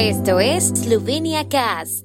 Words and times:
Esto 0.00 0.38
es 0.38 0.68
Slovenia 0.68 1.48
Cast. 1.48 2.04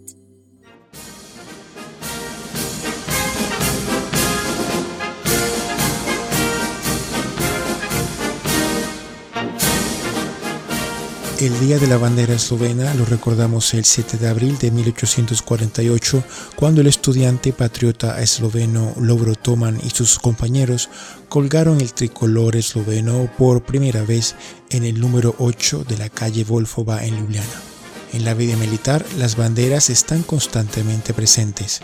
El 11.40 11.60
Día 11.60 11.78
de 11.78 11.86
la 11.86 11.98
Bandera 11.98 12.34
Eslovena 12.34 12.96
lo 12.96 13.06
recordamos 13.06 13.76
el 13.76 13.86
7 13.86 14.18
de 14.18 14.28
abril 14.28 14.58
de 14.58 14.72
1848, 14.72 16.24
cuando 16.56 16.82
el 16.82 16.88
estudiante 16.88 17.54
patriota 17.54 18.20
esloveno 18.24 18.96
Lovro 19.00 19.36
Toman 19.36 19.80
y 19.84 19.92
sus 19.92 20.18
compañeros 20.18 20.90
colgaron 21.30 21.80
el 21.80 21.94
tricolor 21.94 22.56
esloveno 22.56 23.30
por 23.38 23.64
primera 23.64 24.02
vez 24.02 24.36
en 24.72 24.84
el 24.84 25.00
número 25.00 25.36
8 25.38 25.84
de 25.88 25.98
la 26.00 26.10
calle 26.10 26.44
Volfova 26.44 27.06
en 27.06 27.20
Ljubljana. 27.20 27.73
En 28.14 28.26
la 28.26 28.36
vida 28.36 28.56
militar, 28.56 29.04
las 29.18 29.36
banderas 29.36 29.90
están 29.90 30.22
constantemente 30.22 31.16
presentes. 31.16 31.82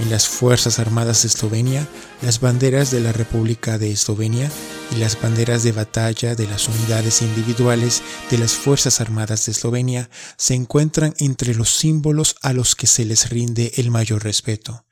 En 0.00 0.10
las 0.10 0.26
Fuerzas 0.26 0.80
Armadas 0.80 1.22
de 1.22 1.28
Eslovenia, 1.28 1.86
las 2.20 2.40
banderas 2.40 2.90
de 2.90 3.00
la 3.00 3.12
República 3.12 3.78
de 3.78 3.92
Eslovenia 3.92 4.50
y 4.90 4.96
las 4.96 5.20
banderas 5.20 5.62
de 5.62 5.70
batalla 5.70 6.34
de 6.34 6.48
las 6.48 6.68
unidades 6.68 7.22
individuales 7.22 8.02
de 8.28 8.38
las 8.38 8.52
Fuerzas 8.52 9.00
Armadas 9.00 9.46
de 9.46 9.52
Eslovenia 9.52 10.10
se 10.36 10.54
encuentran 10.54 11.14
entre 11.18 11.54
los 11.54 11.76
símbolos 11.76 12.34
a 12.42 12.52
los 12.52 12.74
que 12.74 12.88
se 12.88 13.04
les 13.04 13.30
rinde 13.30 13.72
el 13.76 13.92
mayor 13.92 14.24
respeto. 14.24 14.87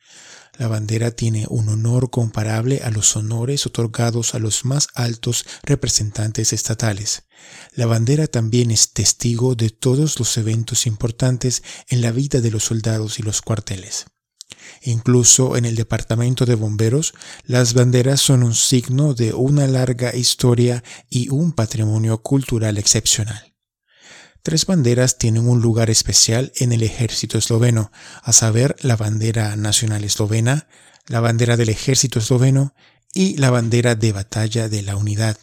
La 0.59 0.69
bandera 0.69 1.11
tiene 1.11 1.47
un 1.51 1.69
honor 1.69 2.11
comparable 2.11 2.81
a 2.83 2.91
los 2.91 3.15
honores 3.17 3.67
otorgados 3.67 4.35
a 4.35 4.39
los 4.39 4.65
más 4.65 4.89
altos 4.95 5.45
representantes 5.63 6.53
estatales. 6.53 7.25
La 7.75 7.85
bandera 7.85 8.27
también 8.27 8.71
es 8.71 8.93
testigo 8.93 9.55
de 9.55 9.69
todos 9.69 10.19
los 10.19 10.37
eventos 10.39 10.87
importantes 10.87 11.63
en 11.89 12.01
la 12.01 12.11
vida 12.11 12.41
de 12.41 12.51
los 12.51 12.65
soldados 12.65 13.19
y 13.19 13.23
los 13.23 13.43
cuarteles. 13.43 14.07
Incluso 14.83 15.57
en 15.57 15.67
el 15.67 15.77
departamento 15.77 16.47
de 16.47 16.55
bomberos, 16.55 17.13
las 17.45 17.75
banderas 17.75 18.21
son 18.21 18.43
un 18.43 18.55
signo 18.55 19.15
de 19.15 19.35
una 19.35 19.67
larga 19.67 20.15
historia 20.15 20.83
y 21.11 21.29
un 21.29 21.53
patrimonio 21.53 22.23
cultural 22.23 22.79
excepcional. 22.79 23.56
Tres 24.47 24.65
banderas 24.65 25.19
tienen 25.19 25.49
un 25.49 25.61
lugar 25.61 25.91
especial 25.91 26.53
en 26.55 26.71
el 26.71 26.85
ejército 26.85 27.37
esloveno, 27.37 27.91
a 28.23 28.33
saber 28.33 28.77
la 28.79 28.95
bandera 28.95 29.57
nacional 29.57 30.05
eslovena, 30.05 30.69
la 31.09 31.19
bandera 31.19 31.57
del 31.57 31.69
ejército 31.69 32.21
esloveno 32.21 32.73
y 33.13 33.37
la 33.39 33.51
bandera 33.51 33.97
de 33.97 34.13
batalla 34.13 34.69
de 34.69 34.83
la 34.83 34.95
unidad. 34.95 35.37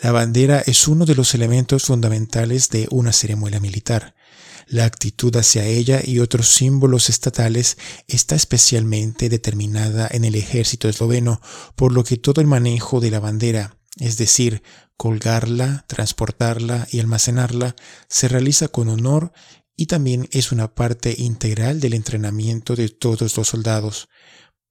La 0.00 0.12
bandera 0.12 0.62
es 0.64 0.88
uno 0.88 1.04
de 1.04 1.14
los 1.14 1.34
elementos 1.34 1.84
fundamentales 1.84 2.70
de 2.70 2.88
una 2.90 3.12
ceremonia 3.12 3.60
militar. 3.60 4.14
La 4.66 4.86
actitud 4.86 5.36
hacia 5.36 5.66
ella 5.66 6.00
y 6.02 6.20
otros 6.20 6.48
símbolos 6.48 7.10
estatales 7.10 7.76
está 8.06 8.34
especialmente 8.34 9.28
determinada 9.28 10.08
en 10.10 10.24
el 10.24 10.34
ejército 10.36 10.88
esloveno, 10.88 11.42
por 11.76 11.92
lo 11.92 12.02
que 12.02 12.16
todo 12.16 12.40
el 12.40 12.46
manejo 12.46 13.00
de 13.00 13.10
la 13.10 13.20
bandera, 13.20 13.76
es 13.98 14.16
decir, 14.16 14.62
colgarla, 14.98 15.86
transportarla 15.86 16.86
y 16.90 17.00
almacenarla, 17.00 17.76
se 18.08 18.28
realiza 18.28 18.68
con 18.68 18.88
honor 18.88 19.32
y 19.76 19.86
también 19.86 20.28
es 20.32 20.52
una 20.52 20.74
parte 20.74 21.14
integral 21.16 21.80
del 21.80 21.94
entrenamiento 21.94 22.74
de 22.74 22.88
todos 22.90 23.36
los 23.36 23.48
soldados 23.48 24.08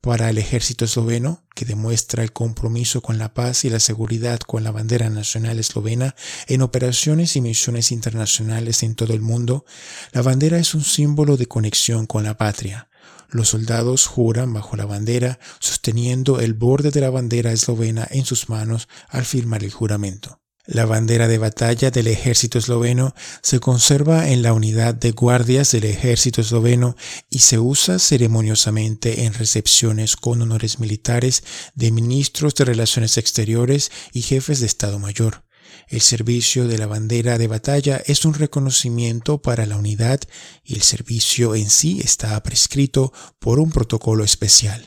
para 0.01 0.29
el 0.29 0.37
ejército 0.37 0.85
esloveno, 0.85 1.45
que 1.55 1.65
demuestra 1.65 2.23
el 2.23 2.31
compromiso 2.31 3.01
con 3.01 3.17
la 3.17 3.33
paz 3.33 3.65
y 3.65 3.69
la 3.69 3.79
seguridad 3.79 4.39
con 4.39 4.63
la 4.63 4.71
bandera 4.71 5.09
nacional 5.09 5.59
eslovena 5.59 6.13
en 6.47 6.61
operaciones 6.61 7.35
y 7.35 7.41
misiones 7.41 7.91
internacionales 7.91 8.83
en 8.83 8.95
todo 8.95 9.13
el 9.13 9.21
mundo, 9.21 9.65
la 10.11 10.21
bandera 10.21 10.59
es 10.59 10.75
un 10.75 10.83
símbolo 10.83 11.37
de 11.37 11.47
conexión 11.47 12.05
con 12.05 12.23
la 12.23 12.37
patria. 12.37 12.86
Los 13.29 13.49
soldados 13.49 14.07
juran 14.07 14.53
bajo 14.53 14.75
la 14.75 14.85
bandera, 14.85 15.39
sosteniendo 15.59 16.39
el 16.39 16.53
borde 16.53 16.91
de 16.91 17.01
la 17.01 17.09
bandera 17.09 17.51
eslovena 17.51 18.07
en 18.09 18.25
sus 18.25 18.49
manos 18.49 18.87
al 19.09 19.25
firmar 19.25 19.63
el 19.63 19.71
juramento. 19.71 20.39
La 20.67 20.85
bandera 20.85 21.29
de 21.29 21.37
batalla 21.37 21.91
del 21.91 22.07
ejército 22.07 22.59
esloveno 22.59 23.15
se 23.41 23.61
conserva 23.61 24.29
en 24.29 24.41
la 24.41 24.51
unidad 24.51 24.93
de 24.93 25.11
guardias 25.11 25.71
del 25.71 25.85
ejército 25.85 26.41
esloveno 26.41 26.97
y 27.29 27.39
se 27.39 27.57
usa 27.57 27.99
ceremoniosamente 27.99 29.23
en 29.23 29.33
recepciones 29.33 30.17
con 30.17 30.41
honores 30.41 30.79
militares 30.79 31.43
de 31.73 31.91
ministros 31.91 32.53
de 32.55 32.65
Relaciones 32.65 33.17
Exteriores 33.17 33.91
y 34.11 34.23
jefes 34.23 34.59
de 34.59 34.65
Estado 34.65 34.99
Mayor. 34.99 35.46
El 35.87 36.01
servicio 36.01 36.67
de 36.67 36.77
la 36.77 36.85
bandera 36.85 37.37
de 37.37 37.47
batalla 37.47 38.03
es 38.05 38.25
un 38.25 38.33
reconocimiento 38.33 39.41
para 39.41 39.65
la 39.65 39.77
unidad 39.77 40.19
y 40.63 40.75
el 40.75 40.81
servicio 40.81 41.55
en 41.55 41.69
sí 41.69 42.01
está 42.03 42.41
prescrito 42.43 43.13
por 43.39 43.59
un 43.59 43.71
protocolo 43.71 44.25
especial. 44.25 44.85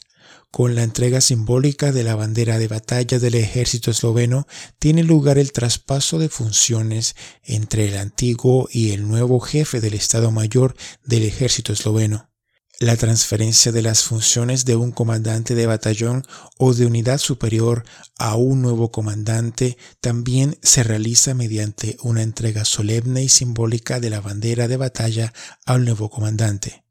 Con 0.51 0.75
la 0.75 0.83
entrega 0.83 1.21
simbólica 1.21 1.93
de 1.93 2.03
la 2.03 2.17
bandera 2.17 2.59
de 2.59 2.69
batalla 2.69 3.19
del 3.19 3.37
ejército 3.37 3.91
esloveno 3.91 4.47
tiene 4.79 5.03
lugar 5.05 5.39
el 5.39 5.53
traspaso 5.53 6.19
de 6.19 6.29
funciones 6.29 7.15
entre 7.45 7.89
el 7.89 7.97
antiguo 7.97 8.69
y 8.71 8.91
el 8.91 9.09
nuevo 9.09 9.41
jefe 9.41 9.81
del 9.81 9.95
Estado 9.95 10.31
Mayor 10.33 10.75
del 11.05 11.23
ejército 11.23 11.73
esloveno. 11.73 12.30
La 12.83 12.97
transferencia 12.97 13.73
de 13.73 13.83
las 13.83 14.05
funciones 14.05 14.65
de 14.65 14.75
un 14.75 14.91
comandante 14.91 15.55
de 15.55 15.67
batallón 15.67 16.25
o 16.57 16.73
de 16.73 16.87
unidad 16.87 17.19
superior 17.19 17.85
a 18.17 18.37
un 18.37 18.63
nuevo 18.63 18.91
comandante 18.91 19.77
también 20.01 20.59
se 20.63 20.83
realiza 20.83 21.35
mediante 21.35 21.99
una 22.01 22.23
entrega 22.23 22.65
solemne 22.65 23.23
y 23.23 23.29
simbólica 23.29 24.01
de 24.01 24.09
la 24.09 24.23
bandera 24.23 24.67
de 24.67 24.79
batalla 24.79 25.35
al 25.67 25.85
nuevo 25.85 26.09
comandante. 26.09 26.83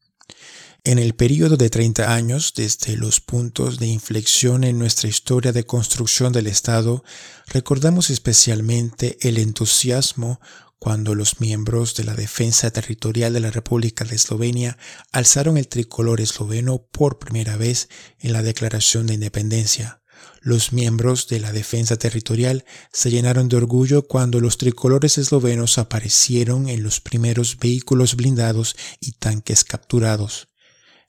En 0.83 0.99
el 0.99 1.15
periodo 1.15 1.57
de 1.57 1.71
30 1.71 2.13
años, 2.13 2.53
desde 2.55 2.95
los 2.95 3.19
puntos 3.19 3.79
de 3.79 3.87
inflexión 3.87 4.63
en 4.63 4.77
nuestra 4.77 5.09
historia 5.09 5.53
de 5.53 5.65
construcción 5.65 6.31
del 6.31 6.45
Estado, 6.45 7.03
recordamos 7.47 8.11
especialmente 8.11 9.17
el 9.21 9.39
entusiasmo 9.39 10.39
cuando 10.79 11.13
los 11.13 11.41
miembros 11.41 11.93
de 11.95 12.05
la 12.05 12.15
Defensa 12.15 12.71
Territorial 12.71 13.33
de 13.33 13.41
la 13.41 13.51
República 13.51 14.05
de 14.05 14.15
Eslovenia 14.15 14.77
alzaron 15.11 15.57
el 15.57 15.67
tricolor 15.67 16.21
esloveno 16.21 16.87
por 16.91 17.19
primera 17.19 17.57
vez 17.57 17.89
en 18.19 18.31
la 18.31 18.41
Declaración 18.41 19.05
de 19.05 19.15
Independencia. 19.15 20.01
Los 20.41 20.71
miembros 20.71 21.27
de 21.27 21.41
la 21.41 21.51
Defensa 21.51 21.97
Territorial 21.97 22.63
se 22.93 23.11
llenaron 23.11 23.49
de 23.49 23.57
orgullo 23.57 24.07
cuando 24.07 24.39
los 24.39 24.57
tricolores 24.57 25.17
eslovenos 25.17 25.77
aparecieron 25.77 26.69
en 26.69 26.81
los 26.81 27.01
primeros 27.01 27.57
vehículos 27.59 28.15
blindados 28.15 28.77
y 29.01 29.11
tanques 29.13 29.65
capturados. 29.65 30.47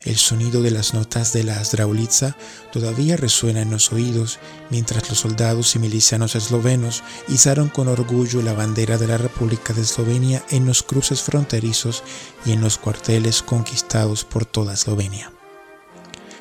El 0.02 0.16
sonido 0.16 0.62
de 0.62 0.70
las 0.70 0.94
notas 0.94 1.34
de 1.34 1.44
la 1.44 1.62
Zdraulitsa 1.62 2.34
todavía 2.72 3.18
resuena 3.18 3.60
en 3.60 3.70
los 3.70 3.92
oídos 3.92 4.38
mientras 4.70 5.06
los 5.10 5.18
soldados 5.18 5.76
y 5.76 5.78
milicianos 5.78 6.36
eslovenos 6.36 7.02
izaron 7.28 7.68
con 7.68 7.86
orgullo 7.86 8.40
la 8.40 8.54
bandera 8.54 8.96
de 8.96 9.06
la 9.06 9.18
República 9.18 9.74
de 9.74 9.82
Eslovenia 9.82 10.42
en 10.48 10.64
los 10.64 10.82
cruces 10.82 11.20
fronterizos 11.20 12.02
y 12.46 12.52
en 12.52 12.62
los 12.62 12.78
cuarteles 12.78 13.42
conquistados 13.42 14.24
por 14.24 14.46
toda 14.46 14.72
Eslovenia. 14.72 15.32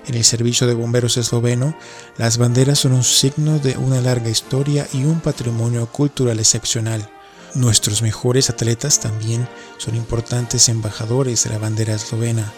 En 0.08 0.16
el 0.16 0.24
servicio 0.24 0.66
de 0.66 0.74
bomberos 0.74 1.18
esloveno, 1.18 1.78
las 2.18 2.38
banderas 2.38 2.80
son 2.80 2.94
un 2.94 3.04
signo 3.04 3.60
de 3.60 3.76
una 3.78 4.00
larga 4.00 4.30
historia 4.30 4.88
y 4.94 5.04
un 5.04 5.20
patrimonio 5.20 5.86
cultural 5.88 6.40
excepcional. 6.40 7.12
Nuestros 7.56 8.04
mejores 8.04 8.50
atletas 8.50 9.02
también 9.02 9.50
son 9.78 9.96
importantes 9.96 10.70
embajadores 10.70 11.44
de 11.44 11.50
la 11.50 11.58
bandera 11.58 11.96
eslovena 11.96 12.54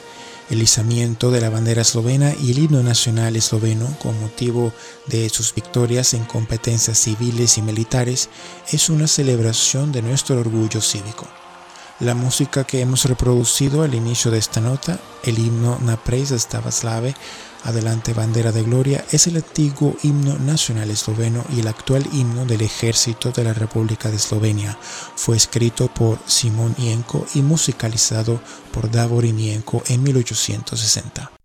el 0.49 0.61
izamiento 0.61 1.31
de 1.31 1.41
la 1.41 1.49
bandera 1.49 1.81
eslovena 1.81 2.33
y 2.41 2.51
el 2.51 2.59
himno 2.59 2.83
nacional 2.83 3.35
esloveno 3.35 3.87
con 3.99 4.19
motivo 4.19 4.73
de 5.07 5.29
sus 5.29 5.53
victorias 5.53 6.13
en 6.13 6.25
competencias 6.25 6.97
civiles 6.97 7.57
y 7.57 7.61
militares 7.61 8.29
es 8.71 8.89
una 8.89 9.07
celebración 9.07 9.91
de 9.91 10.01
nuestro 10.01 10.39
orgullo 10.39 10.81
cívico. 10.81 11.27
La 12.01 12.15
música 12.15 12.63
que 12.63 12.81
hemos 12.81 13.05
reproducido 13.05 13.83
al 13.83 13.93
inicio 13.93 14.31
de 14.31 14.39
esta 14.39 14.59
nota, 14.59 14.99
el 15.23 15.37
himno 15.37 15.77
Naprej 15.81 16.29
Slave, 16.29 17.13
Adelante 17.63 18.13
Bandera 18.13 18.51
de 18.51 18.63
Gloria, 18.63 19.05
es 19.11 19.27
el 19.27 19.35
antiguo 19.35 19.95
himno 20.01 20.39
nacional 20.39 20.89
esloveno 20.89 21.45
y 21.55 21.59
el 21.59 21.67
actual 21.67 22.03
himno 22.11 22.45
del 22.47 22.61
ejército 22.61 23.29
de 23.29 23.43
la 23.43 23.53
República 23.53 24.09
de 24.09 24.15
Eslovenia. 24.15 24.79
Fue 25.15 25.37
escrito 25.37 25.89
por 25.93 26.17
Simón 26.25 26.73
Ienko 26.79 27.27
y 27.35 27.43
musicalizado 27.43 28.41
por 28.71 28.89
Davor 28.89 29.23
Ienko 29.23 29.83
en 29.87 30.01
1860. 30.01 31.40